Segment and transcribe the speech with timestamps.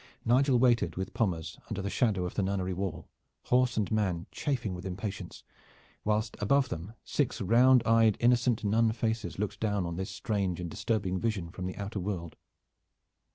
[0.25, 3.07] Nigel waited with Pommers under the shadow of the nunnery wall,
[3.43, 5.43] horse and man chafing with impatience,
[6.03, 10.71] whilst above them six round eyed innocent nun faces looked down on this strange and
[10.71, 12.35] disturbing vision from the outer world.